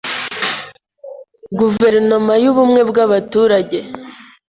[1.59, 3.77] Guverinoma yubumwe bwa baturage